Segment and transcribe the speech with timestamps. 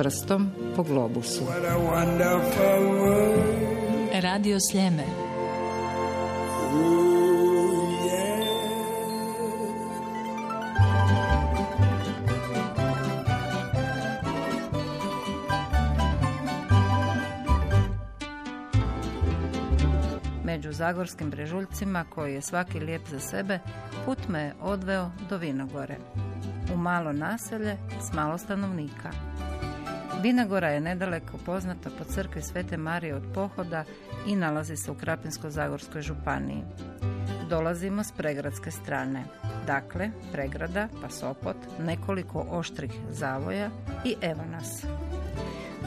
[0.00, 1.44] prstom po globusu.
[4.22, 5.04] Radio Sljeme.
[20.44, 23.58] Među zagorskim brežuljcima, koji je svaki lijep za sebe,
[24.06, 25.96] put me je odveo do Vinogore.
[26.74, 29.29] U malo naselje s malo stanovnika.
[30.22, 33.84] Vinogora je nedaleko poznata po crkvi Svete Marije od Pohoda
[34.26, 36.62] i nalazi se u Krapinsko-Zagorskoj županiji.
[37.48, 39.24] Dolazimo s pregradske strane.
[39.66, 43.70] Dakle, pregrada, pa Sopot, nekoliko oštrih zavoja
[44.04, 44.84] i evo nas.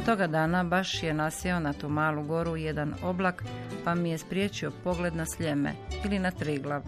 [0.05, 3.43] Toga dana baš je nasjeo na tu malu goru jedan oblak,
[3.83, 5.73] pa mi je spriječio pogled na sljeme
[6.05, 6.81] ili na triglav,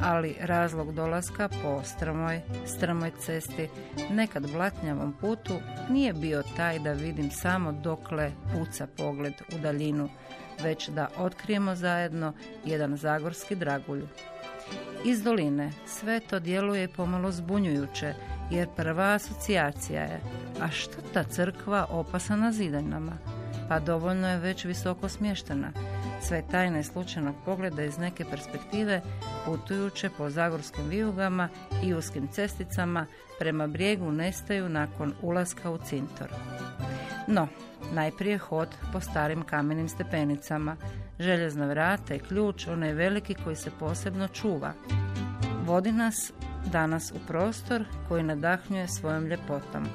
[0.00, 3.68] ali razlog dolaska po strmoj, strmoj cesti,
[4.10, 5.54] nekad blatnjavom putu,
[5.90, 10.08] nije bio taj da vidim samo dokle puca pogled u daljinu,
[10.62, 12.32] već da otkrijemo zajedno
[12.64, 14.02] jedan zagorski dragulj.
[15.04, 18.14] Iz doline sve to djeluje pomalo zbunjujuće,
[18.50, 20.20] jer prva asocijacija je,
[20.60, 23.12] a što ta crkva opasa na zidanama?
[23.68, 25.72] Pa dovoljno je već visoko smještena.
[26.20, 29.00] Sve tajne slučajnog pogleda iz neke perspektive
[29.46, 31.48] putujuće po zagorskim vijugama
[31.84, 33.06] i uskim cesticama
[33.38, 36.28] prema brijegu nestaju nakon ulaska u cintor.
[37.26, 37.48] No,
[37.92, 40.76] najprije hod po starim kamenim stepenicama,
[41.18, 44.72] željezna vrata i ključ, onaj veliki koji se posebno čuva.
[45.64, 46.32] Vodi nas
[46.72, 49.86] danas u prostor koji nadahnjuje svojom ljepotom.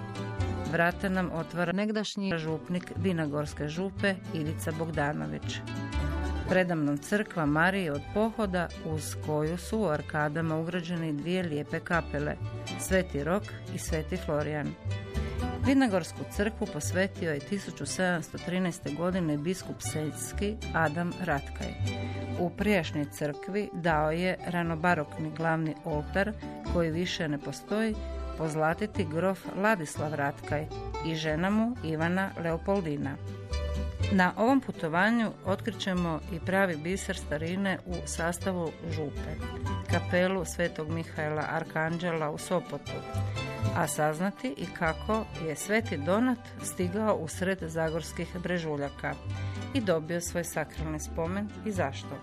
[0.71, 5.59] Vrate nam otvara negdašnji župnik Vinagorske župe Ilica Bogdanović.
[6.53, 12.35] Predamnom crkva Marije od pohoda uz koju su u arkadama ugrađeni dvije lijepe kapele,
[12.79, 13.43] Sveti Rok
[13.75, 14.67] i Sveti Florijan.
[15.65, 18.97] Vinagorsku crkvu posvetio je 1713.
[18.97, 21.73] godine biskup Seljski Adam Ratkaj.
[22.39, 26.31] U prijašnjoj crkvi dao je ranobarokni glavni oltar
[26.73, 27.95] koji više ne postoji
[28.37, 30.67] pozlatiti grof Ladislav Ratkaj
[31.05, 33.15] i žena mu Ivana Leopoldina.
[34.11, 39.35] Na ovom putovanju otkrićemo i pravi biser starine u sastavu župe,
[39.91, 42.91] kapelu Svetog Mihajla Arkanđela u Sopotu,
[43.75, 49.13] a saznati i kako je Sveti Donat stigao u sred zagorskih brežuljaka
[49.73, 52.21] i dobio svoj sakralni spomen i zašto.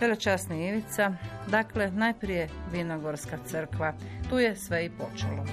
[0.00, 1.12] Velečasni Ivica,
[1.48, 3.92] dakle najprije Vinogorska crkva,
[4.30, 5.44] tu je sve i počelo.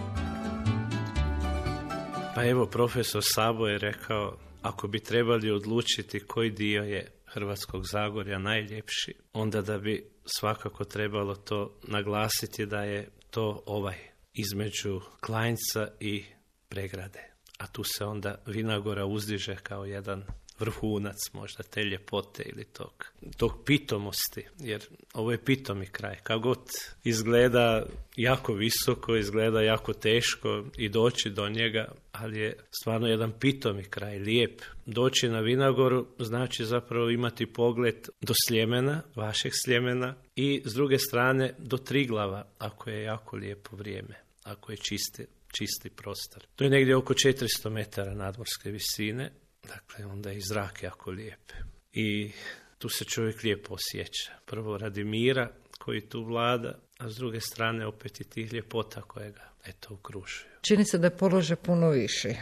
[2.36, 8.40] Pa evo, profesor Sabo je rekao, ako bi trebali odlučiti koji dio je Hrvatskog Zagorja
[8.40, 13.98] najljepši, onda da bi svakako trebalo to naglasiti da je to ovaj
[14.34, 16.24] između Klajnca i
[16.70, 17.34] Pregrade.
[17.58, 20.24] A tu se onda Vinagora uzdiže kao jedan
[20.60, 23.06] vrhunac možda te ljepote ili tog,
[23.38, 24.82] tog pitomosti, jer
[25.14, 26.16] ovo je pitomi kraj.
[26.24, 26.60] Kako god
[27.04, 33.84] izgleda jako visoko, izgleda jako teško i doći do njega, ali je stvarno jedan pitomi
[33.84, 34.62] kraj, lijep.
[34.86, 41.54] Doći na Vinagoru znači zapravo imati pogled do Sljemena, vašeg Sljemena i s druge strane
[41.58, 46.44] do Triglava, ako je jako lijepo vrijeme, ako je čisti, čisti prostor.
[46.56, 49.32] To je negdje oko 400 metara nadmorske visine
[49.68, 51.52] Dakle, onda je i zrak jako lijep.
[51.94, 52.32] I
[52.78, 54.32] tu se čovjek lijepo osjeća.
[54.46, 59.32] Prvo radi mira koji tu vlada, a s druge strane opet i tih ljepota koje
[59.32, 60.52] ga eto okružuju.
[60.62, 62.36] Čini se da je položaj puno više.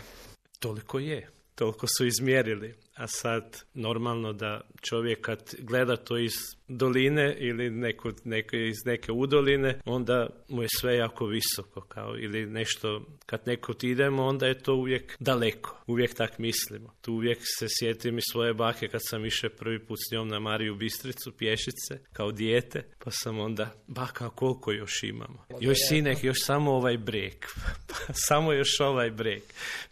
[0.60, 2.76] Toliko je, toliko su izmjerili.
[2.96, 6.32] A sad normalno da čovjek kad gleda to iz
[6.68, 12.46] doline ili neko, neko iz neke udoline, onda mu je sve jako visoko kao ili
[12.46, 15.84] nešto, kad neko idemo, onda je to uvijek daleko.
[15.88, 16.96] Uvijek tak mislimo.
[17.02, 20.40] Tu uvijek se sjetim i svoje bake kad sam išao prvi put s njom na
[20.40, 25.46] Mariju Bistricu, pješice, kao dijete, pa sam onda, baka, koliko još imamo?
[25.60, 27.48] Još sinek, još samo ovaj brek.
[28.28, 29.44] samo još ovaj brek.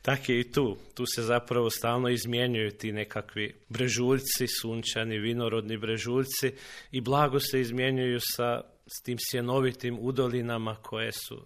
[0.02, 0.78] Tak je i tu.
[0.94, 6.52] Tu se zapravo stalno izmjenjuju ti nekakvi brežuljci, sunčani, vinorodni brežuljci
[6.92, 11.46] i blago se izmjenjuju sa s tim sjenovitim udolinama koje su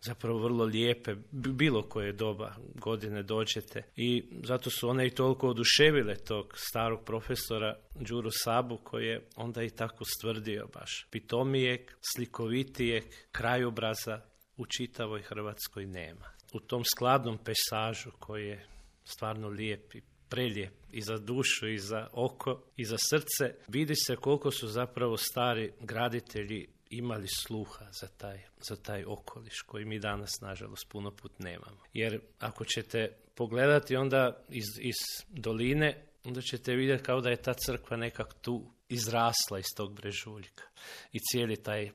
[0.00, 3.82] zapravo vrlo lijepe, bilo koje doba godine dođete.
[3.96, 9.62] I zato su one i toliko oduševile tog starog profesora Đuru Sabu koji je onda
[9.62, 11.06] i tako stvrdio baš.
[11.10, 11.80] Pitomijeg,
[12.14, 14.20] slikovitijeg krajobraza
[14.56, 16.30] u čitavoj Hrvatskoj nema.
[16.52, 18.66] U tom skladnom pesažu koji je
[19.04, 20.00] stvarno lijep i
[20.32, 25.16] prelijep i za dušu i za oko i za srce, vidi se koliko su zapravo
[25.16, 31.38] stari graditelji imali sluha za taj, za taj okoliš koji mi danas nažalost puno put
[31.38, 31.82] nemamo.
[31.92, 34.94] Jer ako ćete pogledati onda iz, iz
[35.28, 40.64] doline, onda ćete vidjeti kao da je ta crkva nekak tu izrasla iz tog brežuljka.
[41.12, 41.90] I cijeli taj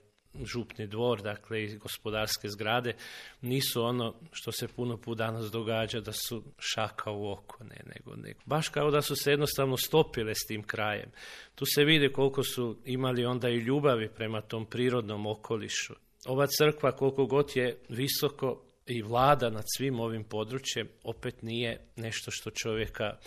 [0.46, 2.94] župni dvor, dakle i gospodarske zgrade,
[3.42, 8.16] nisu ono što se puno put danas događa da su šaka u oko, ne, nego,
[8.16, 8.40] nego.
[8.46, 11.12] Baš kao da su se jednostavno stopile s tim krajem.
[11.56, 15.94] Tu se vidi koliko su imali onda i ljubavi prema tom prirodnom okolišu.
[16.26, 22.32] Ova crkva koliko god je visoko i vlada nad svim ovim područjem, opet nije nešto
[22.32, 23.18] što čovjeka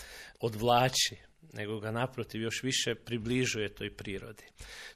[0.41, 1.17] odvlači,
[1.53, 4.45] nego ga naprotiv još više približuje toj prirodi.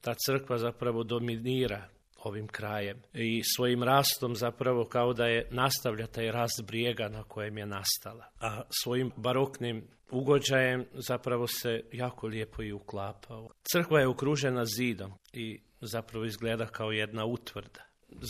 [0.01, 1.89] Ta crkva zapravo dominira
[2.25, 7.59] ovim krajem i svojim rastom zapravo kao da je nastavlja taj rast brijega na kojem
[7.59, 8.25] je nastala.
[8.41, 13.49] A svojim baroknim ugođajem zapravo se jako lijepo i uklapao.
[13.73, 17.85] Crkva je okružena zidom i zapravo izgleda kao jedna utvrda.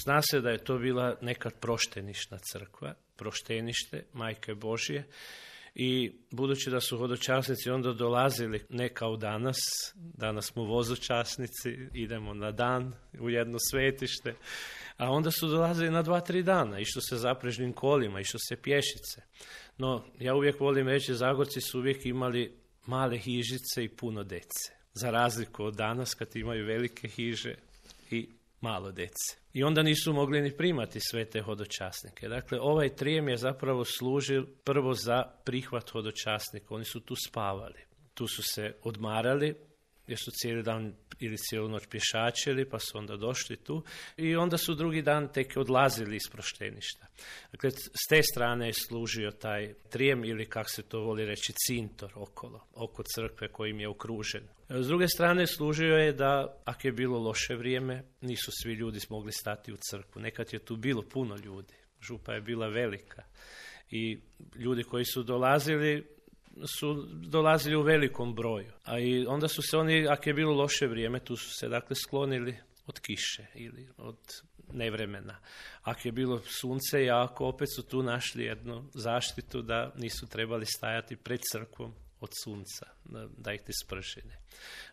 [0.04, 5.04] Zna se da je to bila nekad proštenišna crkva, proštenište Majke Božje
[5.74, 9.56] i budući da su hodočasnici onda dolazili ne kao danas,
[9.94, 14.34] danas smo vozočasnici, idemo na dan u jedno svetište,
[14.96, 19.22] a onda su dolazili na dva, tri dana, išlo se zaprežnim kolima, išlo se pješice.
[19.78, 22.56] No, ja uvijek volim reći, Zagorci su uvijek imali
[22.86, 24.72] male hižice i puno dece.
[24.92, 27.54] Za razliku od danas kad imaju velike hiže
[28.64, 29.36] malo dece.
[29.52, 32.28] I onda nisu mogli ni primati sve te hodočasnike.
[32.28, 36.74] Dakle, ovaj trijem je zapravo služio prvo za prihvat hodočasnika.
[36.74, 37.80] Oni su tu spavali.
[38.14, 39.54] Tu su se odmarali,
[40.06, 43.84] jer su cijeli dan ili cijelu noć pješačili, pa su onda došli tu
[44.16, 47.06] i onda su drugi dan tek odlazili iz prošteništa.
[47.52, 52.12] Dakle, s te strane je služio taj trijem ili kako se to voli reći cintor
[52.14, 54.42] okolo, oko crkve kojim je okružen.
[54.68, 59.32] S druge strane služio je da, ako je bilo loše vrijeme, nisu svi ljudi mogli
[59.32, 60.22] stati u crkvu.
[60.22, 61.74] Nekad je tu bilo puno ljudi.
[62.00, 63.22] Župa je bila velika
[63.90, 64.20] i
[64.56, 66.06] ljudi koji su dolazili
[66.78, 68.72] su dolazili u velikom broju.
[68.84, 71.96] A i onda su se oni, ako je bilo loše vrijeme, tu su se dakle
[71.96, 72.56] sklonili
[72.86, 74.18] od kiše ili od
[74.72, 75.38] nevremena.
[75.82, 81.16] Ako je bilo sunce jako, opet su tu našli jednu zaštitu da nisu trebali stajati
[81.16, 82.86] pred crkvom od sunca,
[83.36, 84.38] da, ih te spršine.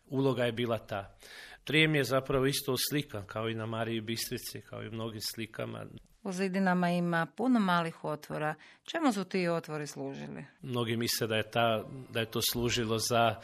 [0.07, 1.17] Uloga je bila ta.
[1.63, 5.85] Trijem je zapravo isto slikan, kao i na Mariji Bistrici, kao i u mnogim slikama.
[6.23, 8.55] U zidinama ima puno malih otvora.
[8.83, 10.45] Čemu su ti otvori služili?
[10.61, 13.35] Mnogi misle da je, ta, da je to služilo za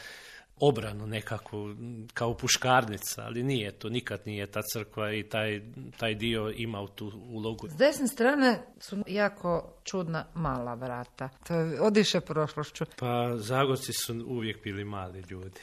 [0.60, 1.76] obranu nekakvu
[2.14, 5.62] kao puškarnica, ali nije to, nikad nije ta crkva i taj,
[5.98, 7.68] taj dio imao tu ulogu.
[7.70, 11.30] S desne strane su jako čudna mala vrata.
[11.48, 12.86] To je odiše prošlošću.
[13.00, 15.60] Pa Zagorci su uvijek bili mali ljudi.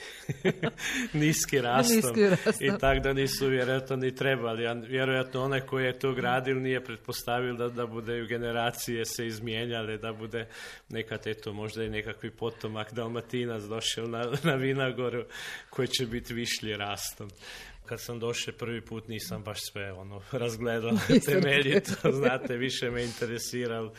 [1.24, 2.14] Niski rastom.
[2.60, 4.66] I tak da nisu vjerojatno ni trebali.
[4.66, 9.98] A vjerojatno onaj koji je to gradil nije pretpostavio da, da bude generacije se izmijenjale,
[9.98, 10.48] da bude
[10.88, 15.24] nekad eto možda i nekakvi potomak Dalmatinac došao na, na Vinagoru
[15.70, 17.30] koji će biti višlji rastom.
[17.86, 20.92] Kad sam došao prvi put nisam baš sve ono razgledao
[21.26, 23.92] temeljito, znate, više me interesirao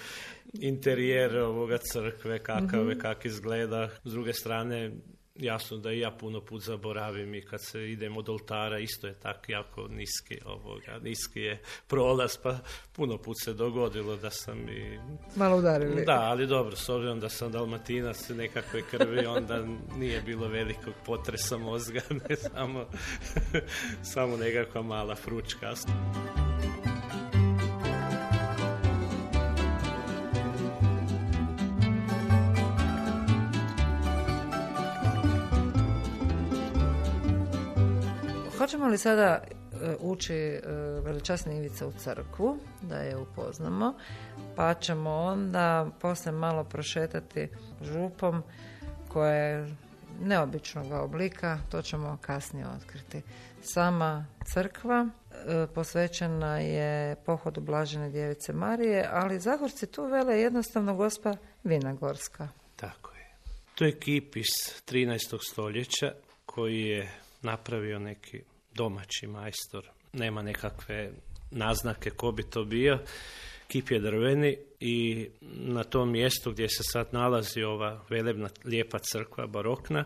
[0.53, 3.89] interijer ovoga crkve, kakav mm kak izgleda.
[4.03, 4.91] S druge strane,
[5.35, 9.13] jasno da i ja puno put zaboravim i kad se idem od oltara isto je
[9.13, 12.57] tak jako niski ovoga, niski je prolaz pa
[12.93, 14.99] puno put se dogodilo da sam i...
[15.35, 16.05] Malo udarili.
[16.05, 19.65] Da, ali dobro, s obzirom da sam dalmatinac nekakve krvi, onda
[19.97, 22.85] nije bilo velikog potresa mozga, ne samo,
[24.13, 25.75] samo nekakva mala fručka.
[38.95, 40.61] Li sada e, ući e,
[41.05, 43.93] veličasni Ivica u crkvu, da je upoznamo,
[44.55, 47.47] pa ćemo onda poslije malo prošetati
[47.81, 48.43] župom
[49.07, 49.75] koja je
[50.21, 53.21] neobičnog oblika, to ćemo kasnije otkriti.
[53.61, 61.35] Sama crkva e, posvećena je pohodu Blažene djevice Marije, ali Zagorci tu vele jednostavno gospa
[61.63, 62.47] Vinagorska.
[62.75, 63.35] Tako je.
[63.75, 64.51] To je kip iz
[64.87, 65.37] 13.
[65.51, 66.13] stoljeća
[66.45, 67.11] koji je
[67.41, 69.89] napravio neki domaći majstor.
[70.13, 71.11] Nema nekakve
[71.51, 72.99] naznake ko bi to bio.
[73.67, 79.47] Kip je drveni i na tom mjestu gdje se sad nalazi ova velebna lijepa crkva
[79.47, 80.03] barokna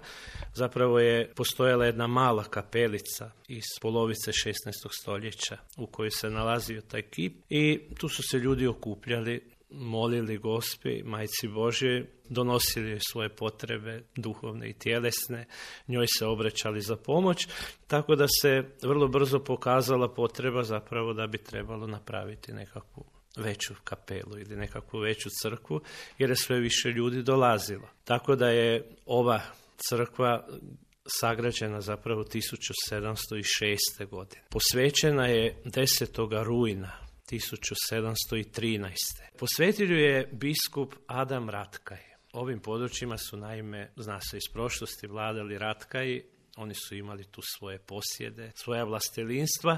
[0.54, 4.54] zapravo je postojala jedna mala kapelica iz polovice 16.
[5.02, 11.04] stoljeća u kojoj se nalazio taj kip i tu su se ljudi okupljali molili gospi,
[11.04, 15.46] majci Božje, donosili svoje potrebe, duhovne i tjelesne,
[15.88, 17.48] njoj se obraćali za pomoć,
[17.88, 23.06] tako da se vrlo brzo pokazala potreba zapravo da bi trebalo napraviti nekakvu
[23.38, 25.82] veću kapelu ili nekakvu veću crkvu,
[26.18, 27.90] jer je sve više ljudi dolazilo.
[28.04, 29.42] Tako da je ova
[29.90, 30.48] crkva
[31.20, 34.10] sagrađena zapravo 1706.
[34.10, 34.44] godine.
[34.50, 36.44] Posvećena je 10.
[36.44, 38.92] rujna 1713.
[39.38, 42.10] Posvetio je biskup Adam Ratkaj.
[42.34, 46.24] Ovim područjima su naime, zna se iz prošlosti, vladali Ratkaji,
[46.58, 49.78] oni su imali tu svoje posjede, svoja vlastelinstva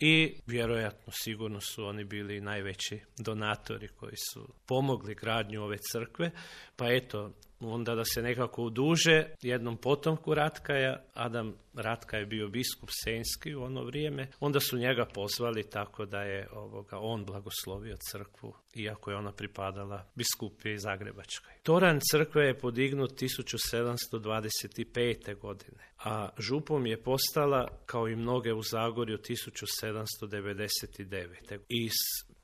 [0.00, 6.30] i vjerojatno sigurno su oni bili najveći donatori koji su pomogli gradnju ove crkve,
[6.76, 12.90] pa eto, onda da se nekako uduže jednom potomku Ratkaja, Adam Ratka je bio biskup
[13.04, 18.54] Senski u ono vrijeme, onda su njega pozvali tako da je ovoga, on blagoslovio crkvu,
[18.74, 21.52] iako je ona pripadala biskupije Zagrebačkoj.
[21.62, 25.38] Toran crkve je podignut 1725.
[25.38, 31.58] godine, a župom je postala, kao i mnoge u Zagorju, 1799.
[31.68, 31.92] Iz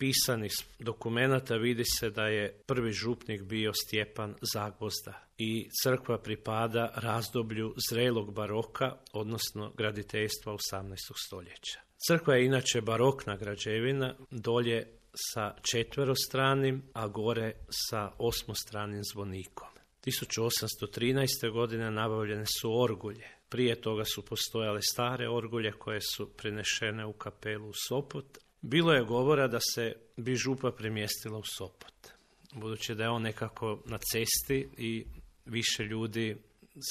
[0.03, 7.75] pisanih dokumenata vidi se da je prvi župnik bio Stjepan Zagvozda i crkva pripada razdoblju
[7.91, 10.97] zrelog baroka, odnosno graditeljstva 18.
[11.27, 11.81] stoljeća.
[12.09, 17.53] Crkva je inače barokna građevina, dolje sa četverostranim, a gore
[17.89, 19.69] sa osmostranim zvonikom.
[20.07, 21.53] 1813.
[21.53, 23.29] godine nabavljene su orgulje.
[23.49, 29.05] Prije toga su postojale stare orgulje koje su prenešene u kapelu u Sopot, bilo je
[29.05, 32.09] govora da se bi župa premjestila u Sopot,
[32.55, 35.05] budući da je on nekako na cesti i
[35.47, 36.37] više ljudi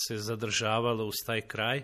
[0.08, 1.84] se zadržavalo uz taj kraj.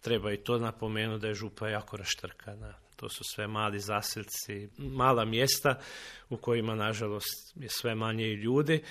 [0.00, 2.74] Treba i to napomenuti da je župa jako raštrkana.
[2.96, 5.80] To su sve mali zaselci, mala mjesta
[6.28, 8.82] u kojima, nažalost, je sve manje i ljudi.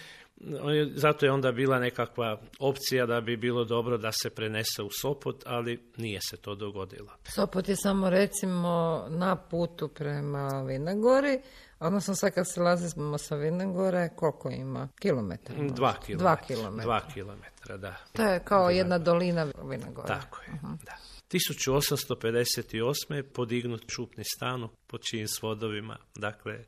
[0.96, 5.44] Zato je onda bila nekakva opcija da bi bilo dobro da se prenese u Sopot,
[5.46, 7.12] ali nije se to dogodilo.
[7.24, 11.41] Sopot je samo recimo na putu prema Vinagori,
[11.79, 14.88] odnosno sad kad se lazimo sa Vinagore, koliko ima?
[15.00, 15.56] Kilometra?
[15.56, 16.17] Dva kilometra.
[16.17, 16.84] Dva kilometra.
[16.84, 17.96] Dva kilometra, da.
[18.13, 20.08] To je kao jedna dolina Vinagore.
[20.08, 20.86] Tako je, uh-huh.
[20.86, 20.98] da.
[21.32, 23.13] 1858.
[23.13, 26.63] je podignut šupni stan pod čijim svodovima, dakle,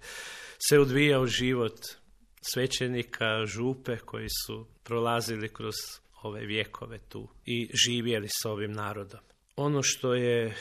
[0.69, 1.79] se odvijao život
[2.41, 5.75] svećenika, župe koji su prolazili kroz
[6.21, 9.19] ove vjekove tu i živjeli s ovim narodom.
[9.55, 10.55] Ono što je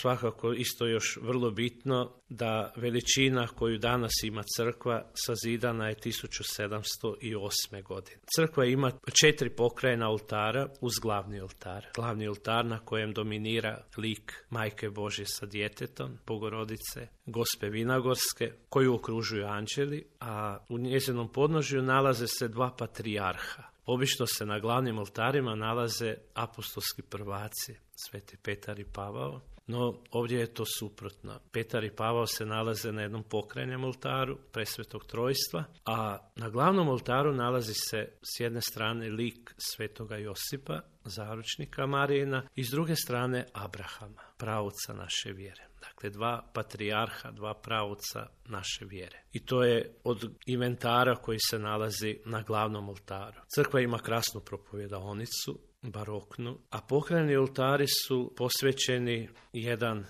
[0.00, 7.82] svakako isto još vrlo bitno da veličina koju danas ima crkva sazidana je 1708.
[7.82, 8.20] godine.
[8.36, 11.86] Crkva ima četiri pokrajena oltara uz glavni oltar.
[11.94, 19.46] Glavni oltar na kojem dominira lik Majke Božje sa djetetom, Bogorodice, Gospe Vinagorske, koju okružuju
[19.46, 23.62] anđeli, a u njezinom podnožju nalaze se dva patrijarha.
[23.86, 30.54] Obično se na glavnim oltarima nalaze apostolski prvaci, Sveti Petar i Pavao, no, ovdje je
[30.54, 31.40] to suprotno.
[31.52, 37.32] Petar i Pavao se nalaze na jednom pokrajnjem oltaru presvetog trojstva, a na glavnom oltaru
[37.32, 44.22] nalazi se s jedne strane lik svetoga Josipa, zaručnika Marijina, i s druge strane Abrahama,
[44.36, 45.72] pravuca naše vjere.
[45.80, 49.22] Dakle, dva patrijarha, dva pravuca naše vjere.
[49.32, 53.40] I to je od inventara koji se nalazi na glavnom oltaru.
[53.54, 60.04] Crkva ima krasnu propovjedaonicu, baroknu, a pohrani oltari su posvećeni jedan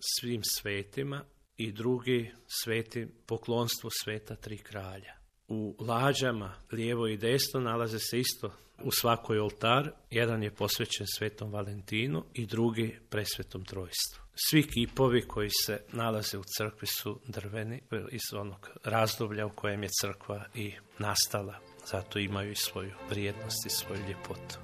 [0.00, 1.24] svim svetima
[1.56, 5.14] i drugi sveti poklonstvo sveta tri kralja.
[5.48, 8.52] U lađama, lijevo i desno, nalaze se isto
[8.82, 9.90] u svakoj oltar.
[10.10, 14.24] Jedan je posvećen svetom Valentinu i drugi presvetom trojstvu.
[14.34, 19.88] Svi kipovi koji se nalaze u crkvi su drveni iz onog razdoblja u kojem je
[20.00, 21.58] crkva i nastala.
[21.86, 24.63] Zato imaju i svoju vrijednost i svoju ljepotu.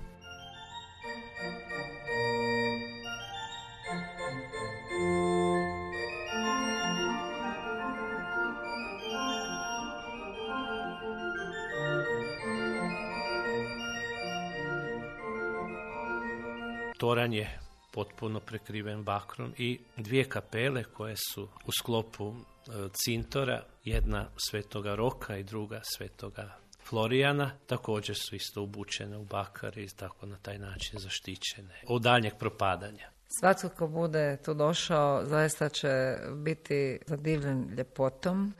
[17.01, 17.59] Toran je
[17.93, 25.37] potpuno prekriven bakrom i dvije kapele koje su u sklopu e, cintora, jedna svetoga Roka
[25.37, 26.57] i druga svetoga
[26.89, 32.33] Florijana, također su isto ubučene u bakar i tako na taj način zaštićene od daljnjeg
[32.39, 33.11] propadanja.
[33.41, 38.55] Svatko ko bude tu došao zaista će biti zadivljen ljepotom,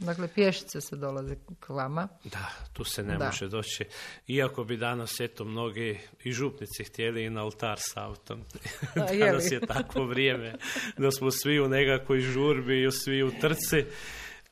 [0.00, 2.08] Dakle, pješice se dolazi k vama.
[2.24, 3.84] Da, tu se ne može doći.
[4.28, 8.40] Iako bi danas, eto, mnogi i župnici htjeli i na oltar s autom.
[9.20, 10.54] danas je takvo vrijeme
[10.98, 13.84] da smo svi u nekakvoj žurbi i svi u trci.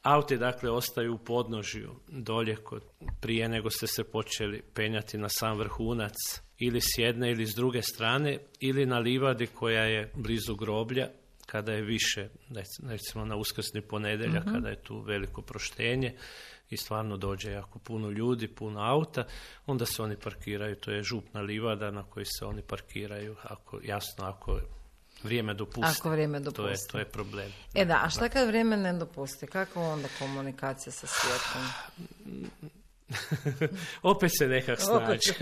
[0.02, 2.82] Auti dakle ostaju u podnožju dolje kod,
[3.20, 6.14] prije nego ste se počeli penjati na sam vrhunac
[6.58, 11.08] ili s jedne ili s druge strane ili na livadi koja je blizu groblja
[11.50, 12.28] kada je više,
[12.88, 14.54] recimo na uskrsni ponedjeljak, mhm.
[14.54, 16.14] kada je tu veliko proštenje
[16.70, 19.24] i stvarno dođe jako puno ljudi, puno auta,
[19.66, 24.24] onda se oni parkiraju, to je župna livada na kojoj se oni parkiraju, ako, jasno
[24.24, 24.60] ako
[25.22, 25.98] vrijeme dopusti.
[25.98, 26.62] Ako vrijeme dopusti.
[26.62, 27.52] To je, to je problem.
[27.74, 29.46] E da, a šta kad vrijeme ne dopusti?
[29.46, 31.62] Kako onda komunikacija sa svijetom?
[34.02, 35.32] Opet se nekak snađe.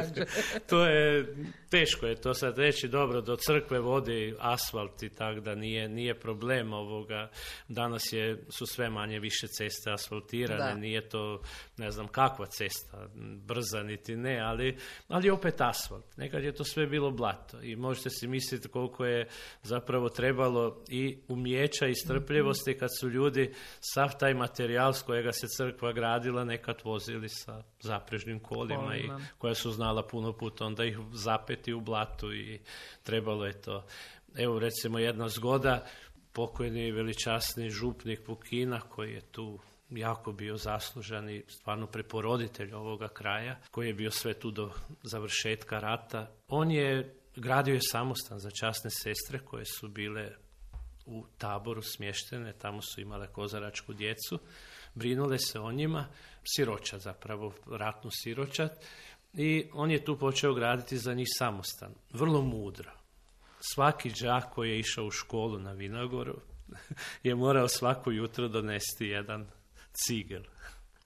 [0.70, 1.34] to je,
[1.70, 6.14] teško je to sad reći, dobro, do crkve vodi asfalt i tak da nije, nije
[6.14, 7.30] problem ovoga.
[7.68, 11.42] Danas je, su sve manje više ceste asfaltirane, nije to
[11.76, 13.08] ne znam kakva cesta,
[13.46, 14.76] brza niti ne, ali,
[15.08, 16.16] ali opet asfalt.
[16.16, 17.62] Nekad je to sve bilo blato.
[17.62, 19.28] I možete si misliti koliko je
[19.62, 25.46] zapravo trebalo i umjeća i strpljivosti kad su ljudi sav taj materijal s kojega se
[25.56, 30.98] crkva gradila nekad vozili sa zaprežnim kolima, i koja su znala puno puta onda ih
[31.12, 32.60] zapeti u blatu i
[33.02, 33.86] trebalo je to.
[34.36, 35.86] Evo recimo jedna zgoda,
[36.32, 39.58] pokojni veličasni župnik Pukina koji je tu
[39.90, 44.70] jako bio zaslužan i stvarno preporoditelj ovoga kraja, koji je bio sve tu do
[45.02, 46.30] završetka rata.
[46.48, 50.30] On je gradio je samostan za časne sestre koje su bile
[51.06, 54.38] u taboru smještene, tamo su imale kozaračku djecu,
[54.94, 56.06] brinule se o njima,
[56.44, 58.72] siročat zapravo, ratnu siročat,
[59.34, 61.94] i on je tu počeo graditi za njih samostan.
[62.12, 62.90] Vrlo mudro.
[63.60, 66.36] Svaki đak koji je išao u školu na Vinagoru
[67.22, 69.46] je morao svako jutro donesti jedan
[69.92, 70.42] cigel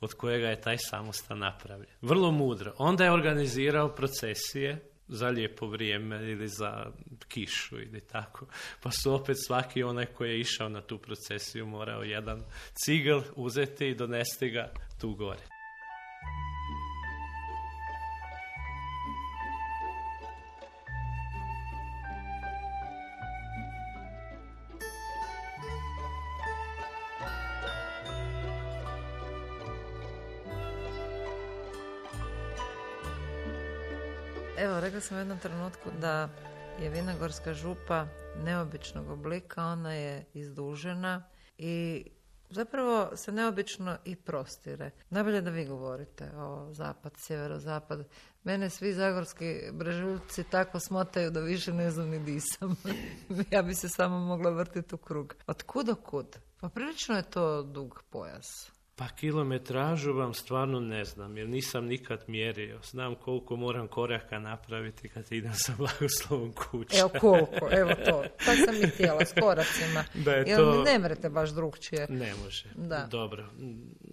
[0.00, 1.90] od kojega je taj samostan napravljen.
[2.02, 2.74] Vrlo mudro.
[2.78, 6.86] Onda je organizirao procesije za lijepo vrijeme ili za
[7.28, 8.46] kišu ili tako.
[8.82, 12.42] Pa su opet svaki onaj koji je išao na tu procesiju morao jedan
[12.74, 15.42] cigel uzeti i donesti ga tu gore.
[34.58, 36.28] Evo, rekla sam u jednom trenutku da
[36.80, 38.06] je Vinagorska župa
[38.44, 41.22] neobičnog oblika, ona je izdužena
[41.58, 42.04] i
[42.50, 44.90] zapravo se neobično i prostire.
[45.10, 48.08] Najbolje da vi govorite o zapad, sjeverozapad.
[48.44, 52.76] Mene svi zagorski brežuljci tako smotaju da više ne znam ni disam.
[53.50, 55.34] ja bi se samo mogla vrtiti u krug.
[55.46, 56.38] Od kud do kud?
[56.60, 58.73] Pa prilično je to dug pojas.
[58.96, 62.80] Pa kilometražu vam stvarno ne znam, jer nisam nikad mjerio.
[62.82, 66.98] Znam koliko moram koraka napraviti kad idem sa blagoslovom kuće.
[66.98, 68.24] Evo koliko, evo to.
[68.46, 70.04] Tak sam i htjela, s koracima.
[70.14, 70.82] Da je jer to...
[70.82, 72.06] ne mrete baš drugčije.
[72.10, 72.64] Ne može.
[72.74, 73.06] Da.
[73.10, 73.46] Dobro.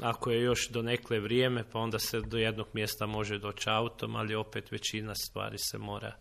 [0.01, 4.15] Ako je još do nekle vrijeme, pa onda se do jednog mjesta može doći autom,
[4.15, 6.15] ali opet većina stvari se mora,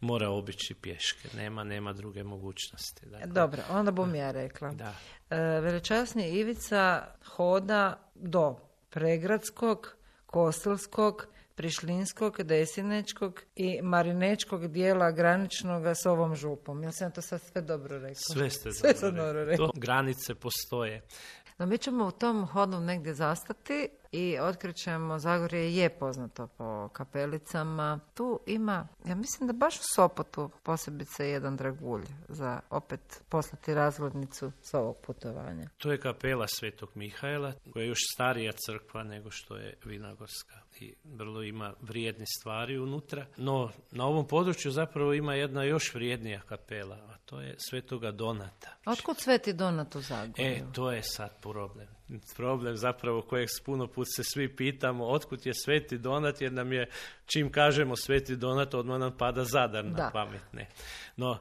[0.00, 1.28] mora obići pješke.
[1.36, 3.06] Nema, nema druge mogućnosti.
[3.06, 4.70] Dakle, Dobro, onda bom ja rekla.
[4.70, 4.94] Da.
[5.30, 8.56] E, veličasni Ivica hoda do
[8.90, 16.82] Pregradskog, Kostelskog, Prišlinskog, Desinečkog i Marinečkog dijela graničnog s ovom župom.
[16.82, 18.14] Jel sam to sad sve dobro rekao?
[18.14, 19.70] Sve ste sve dobro, rekao.
[19.74, 21.02] granice postoje.
[21.58, 28.00] No mi ćemo u tom hodu negdje zastati i otkrićemo, Zagorje je poznato po kapelicama.
[28.14, 34.52] Tu ima, ja mislim da baš u Sopotu posebice jedan dragulj za opet poslati razglednicu
[34.62, 35.68] s ovog putovanja.
[35.78, 40.94] To je kapela Svetog Mihajla, koja je još starija crkva nego što je Vinagorska i
[41.04, 43.26] vrlo ima vrijedne stvari unutra.
[43.36, 48.76] No, na ovom području zapravo ima jedna još vrijednija kapela, a to je Svetoga Donata.
[48.86, 50.46] Otkud Sveti Donat u Zagorju?
[50.46, 51.95] E, to je sad problem
[52.36, 56.90] problem zapravo kojeg puno put se svi pitamo otkud je Sveti Donat jer nam je
[57.26, 60.42] čim kažemo Sveti Donat odmah nam pada Zadar na pamet.
[61.16, 61.38] No,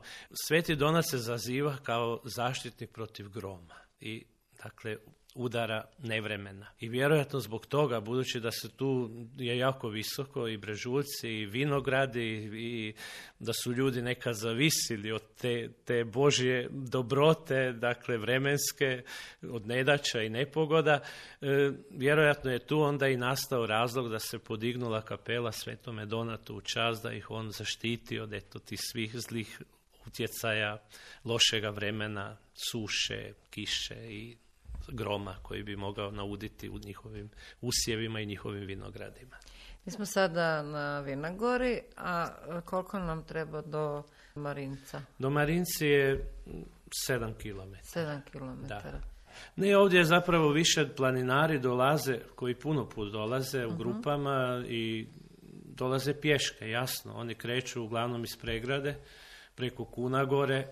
[0.47, 4.25] Sveti Donat se zaziva kao zaštitnik protiv groma i
[4.63, 4.97] dakle
[5.35, 6.65] udara nevremena.
[6.79, 12.49] I vjerojatno zbog toga, budući da se tu je jako visoko i brežuljci i vinogradi
[12.53, 12.93] i
[13.39, 19.03] da su ljudi nekad zavisili od te, te Božje dobrote, dakle vremenske,
[19.41, 20.99] od nedaća i nepogoda,
[21.41, 26.61] e, vjerojatno je tu onda i nastao razlog da se podignula kapela Svetome Donatu u
[26.61, 29.61] čast da ih on zaštiti od eto tih svih zlih
[30.07, 30.77] utjecaja,
[31.25, 34.37] lošega vremena, suše, kiše i
[34.91, 37.29] groma koji bi mogao nauditi u njihovim
[37.61, 39.35] usjevima i njihovim vinogradima.
[39.85, 42.27] Mi smo sada na Vinagori, a
[42.65, 44.03] koliko nam treba do
[44.35, 45.01] Marinca?
[45.19, 46.31] Do Marinci je
[47.09, 47.99] 7 km.
[47.99, 48.73] 7 km.
[49.55, 53.77] Ne, ovdje je zapravo više planinari dolaze, koji puno put dolaze u mhm.
[53.77, 55.07] grupama i
[55.75, 57.13] dolaze pješke, jasno.
[57.15, 58.95] Oni kreću uglavnom iz pregrade,
[59.55, 60.67] preko Kunagore,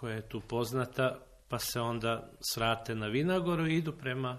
[0.00, 4.38] koja je tu poznata, pa se onda srate na Vinagoru i idu prema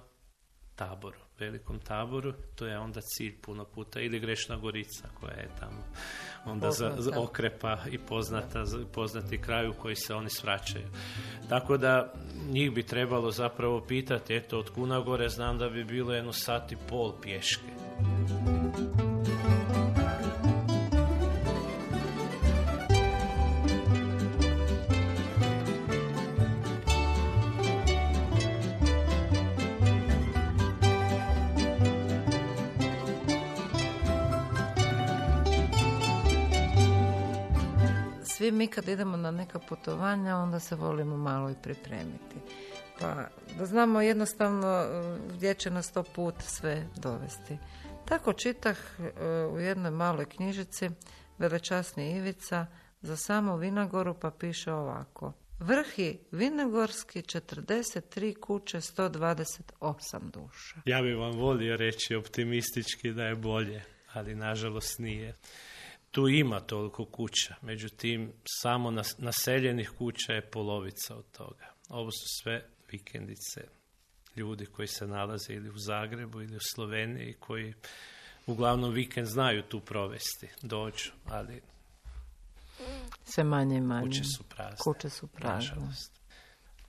[0.76, 5.84] taboru, velikom taboru, to je onda cilj puno puta, ili Grešna Gorica koja je tamo
[6.46, 10.88] onda za, okrepa i poznata, poznati kraj u koji se oni svraćaju.
[11.50, 12.13] Tako da
[12.50, 16.78] njih bi trebalo zapravo pitati, eto od Kunagore znam da bi bilo jedno sat i
[16.89, 17.72] pol pješke.
[38.48, 42.36] Svi mi kad idemo na neka putovanja, onda se volimo malo i pripremiti.
[43.00, 47.58] Pa da znamo jednostavno e, gdje će nas to put sve dovesti.
[48.06, 50.90] Tako čitah e, u jednoj maloj knjižici
[51.38, 52.66] Velečasni Ivica
[53.02, 55.34] za samo Vinagoru pa piše ovako.
[55.60, 60.82] Vrhi Vinogorski 43 kuće 128 duša.
[60.86, 63.84] Ja bih vam volio reći optimistički da je bolje,
[64.14, 65.36] ali nažalost nije
[66.12, 71.74] tu ima toliko kuća, međutim samo naseljenih kuća je polovica od toga.
[71.89, 73.62] Ovo su sve vikendice
[74.36, 77.74] ljudi koji se nalaze ili u Zagrebu ili u Sloveniji koji
[78.48, 81.62] uglavnom vikend znaju tu provesti, dođu, ali
[83.26, 84.08] sve manje i manje.
[84.08, 84.78] Kuće su prazne.
[84.84, 85.78] Kuće su prazne.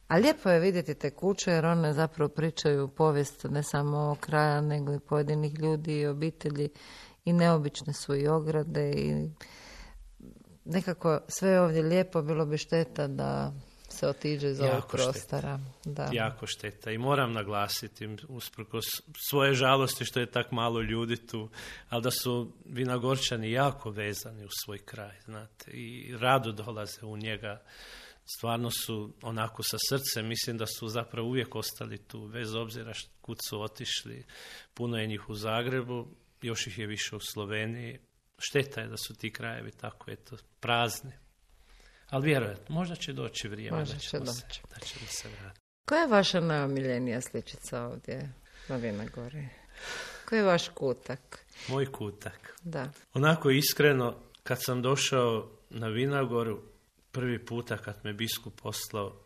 [0.08, 4.94] A lijepo je vidjeti te kuće jer one zapravo pričaju povijest ne samo kraja nego
[4.94, 6.68] i pojedinih ljudi i obitelji
[7.24, 9.30] i neobične su i ograde i
[10.64, 13.52] nekako sve je ovdje lijepo, bilo bi šteta da
[13.88, 15.60] se otiđe iz ovog prostora.
[15.84, 16.08] Da.
[16.12, 18.84] Jako šteta i moram naglasiti usprkos
[19.28, 21.48] svoje žalosti što je tak malo ljudi tu,
[21.88, 27.62] ali da su vinagorčani jako vezani u svoj kraj, znate, i rado dolaze u njega.
[28.36, 33.36] Stvarno su onako sa srcem, mislim da su zapravo uvijek ostali tu, bez obzira kud
[33.48, 34.24] su otišli.
[34.74, 36.08] Puno je njih u Zagrebu,
[36.42, 37.98] još ih je više u Sloveniji.
[38.38, 41.12] Šteta je da su ti krajevi tako eto, prazni.
[42.10, 44.62] Ali vjerojatno, možda će doći vrijeme možda da, ćemo će doći.
[44.70, 45.66] da ćemo se vratiti.
[45.84, 48.32] Koja je vaša najomiljenija sličica ovdje
[48.68, 49.48] na Vinogori?
[50.28, 51.44] Koji je vaš kutak?
[51.68, 52.54] Moj kutak?
[52.62, 52.90] Da.
[53.14, 56.62] Onako iskreno, kad sam došao na Vinagoru,
[57.12, 59.24] prvi puta kad me biskup poslao,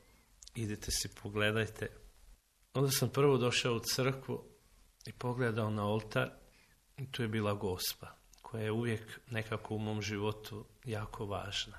[0.54, 1.88] idite si pogledajte,
[2.74, 4.44] onda sam prvo došao u crkvu
[5.06, 6.30] i pogledao na oltar
[7.10, 11.76] tu je bila gospa, koja je uvijek nekako u mom životu jako važna.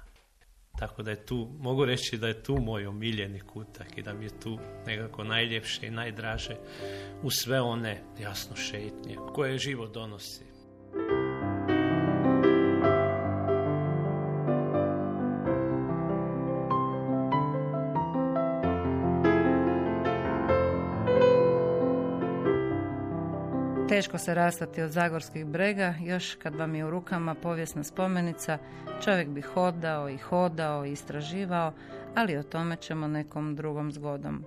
[0.80, 4.26] Tako da je tu, mogu reći da je tu moj omiljeni kutak i da mi
[4.26, 6.58] je tu nekako najljepše i najdraže
[7.24, 10.53] u sve one jasno šetnje koje život donosi.
[24.04, 28.58] Teško se rastati od zagorskih brega, još kad vam je u rukama povijesna spomenica,
[29.04, 31.74] čovjek bi hodao i hodao i istraživao,
[32.16, 34.46] ali o tome ćemo nekom drugom zgodom.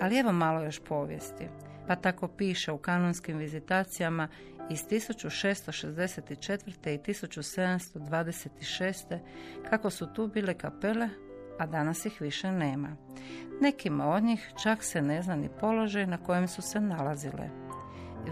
[0.00, 1.48] Ali evo malo još povijesti.
[1.86, 4.28] Pa tako piše u kanonskim vizitacijama
[4.70, 6.94] iz 1664.
[6.94, 9.18] i 1726.
[9.70, 11.08] kako su tu bile kapele,
[11.58, 12.96] a danas ih više nema.
[13.60, 17.63] Nekima od njih čak se ne zna ni položaj na kojem su se nalazile.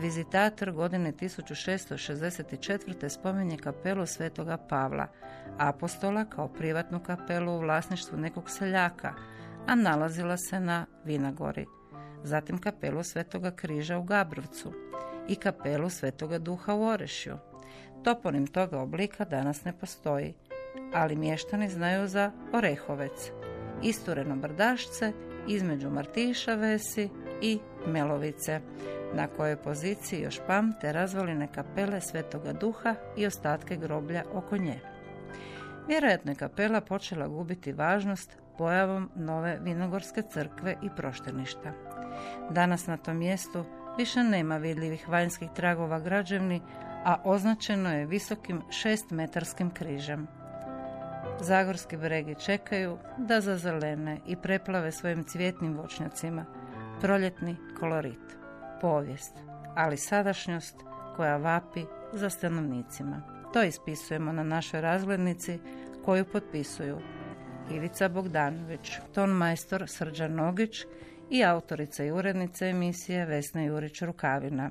[0.01, 3.09] Vizitator godine 1664.
[3.09, 5.07] spominje kapelu Svetoga Pavla,
[5.59, 9.15] apostola kao privatnu kapelu u vlasništvu nekog seljaka,
[9.67, 11.67] a nalazila se na Vinagori.
[12.23, 14.73] Zatim kapelu Svetoga križa u Gabrovcu
[15.29, 17.39] i kapelu Svetoga duha u Orešju.
[18.05, 20.35] Toponim toga oblika danas ne postoji,
[20.95, 23.31] ali mještani znaju za Orehovec,
[23.83, 25.13] istureno brdašce
[25.49, 27.09] između Martiša Vesi
[27.43, 28.61] i Melovice,
[29.15, 34.81] na kojoj poziciji još pamte razvaline kapele Svetoga Duha i ostatke groblja oko nje.
[35.89, 41.73] Vjerojatno je kapela počela gubiti važnost pojavom nove vinogorske crkve i prošteništa.
[42.51, 43.65] Danas na tom mjestu
[43.99, 46.61] više nema vidljivih vanjskih tragova građevni,
[47.05, 50.29] a označeno je visokim šestmetarskim križem.
[51.41, 56.45] Zagorski bregi čekaju da zazelene i preplave svojim cvjetnim voćnjacima
[57.01, 58.42] proljetni kolorit
[58.83, 59.35] povijest,
[59.75, 60.77] ali sadašnjost
[61.17, 63.23] koja vapi za stanovnicima.
[63.53, 65.59] To ispisujemo na našoj razglednici
[66.05, 66.99] koju potpisuju
[67.71, 70.85] Ivica Bogdanović, ton majstor Srđan Nogić
[71.31, 74.71] i autorica i urednica emisije Vesna Jurić Rukavina.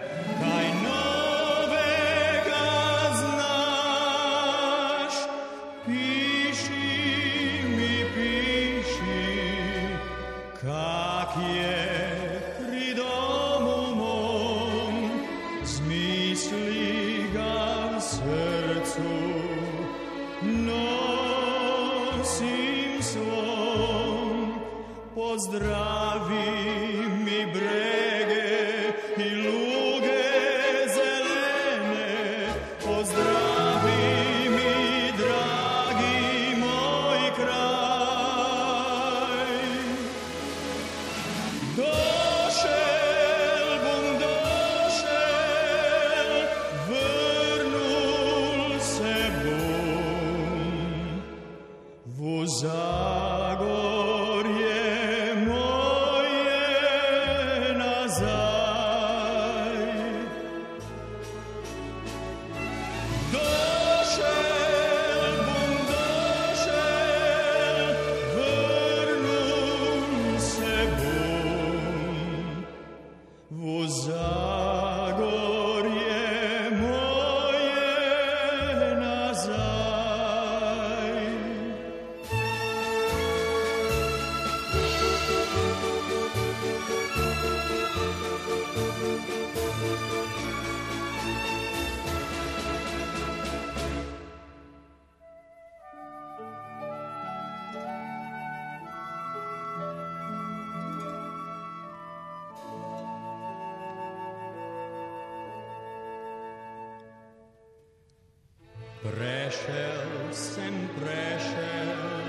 [110.31, 112.23] sem prešel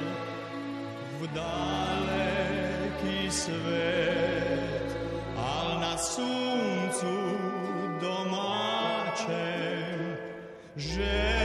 [1.22, 4.90] v daleki svet,
[5.38, 7.14] al na suncu
[8.02, 9.38] domačem
[10.74, 11.41] že.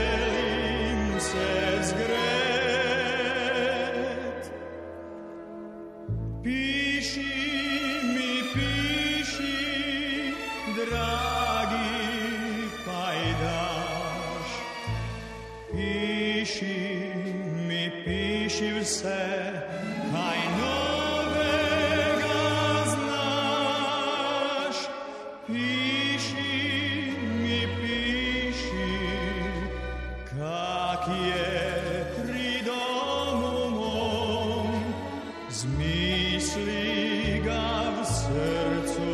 [35.58, 39.10] Zmiśli ga w sercu,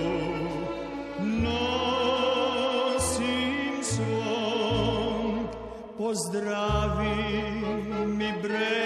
[1.40, 2.54] nosim
[3.84, 5.48] słon,
[5.98, 7.16] pozdrawi
[8.06, 8.83] mi brak.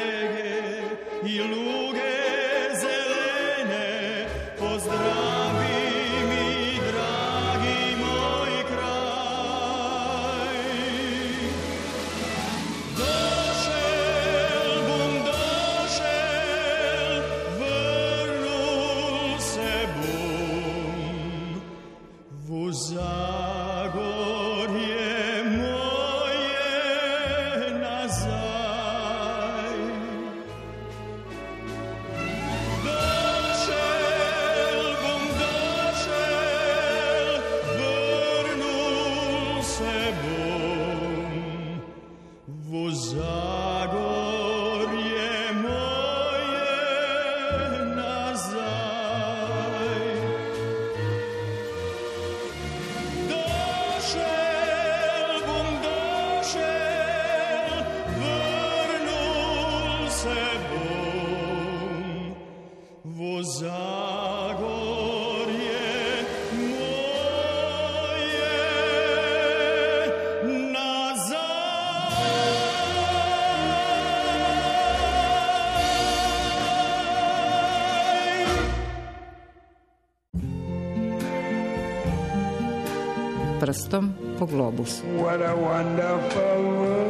[40.11, 40.48] Lord.
[83.79, 85.07] Prstom po globusu.
[85.23, 87.08] What a wonderful world.